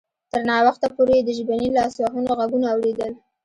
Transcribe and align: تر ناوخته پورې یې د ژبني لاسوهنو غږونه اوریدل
تر 0.31 0.41
ناوخته 0.49 0.87
پورې 0.95 1.13
یې 1.17 1.23
د 1.25 1.29
ژبني 1.37 1.67
لاسوهنو 1.77 2.29
غږونه 2.39 2.67
اوریدل 2.73 3.11